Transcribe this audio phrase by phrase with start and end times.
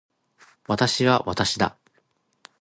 [0.67, 1.77] 私は私だ。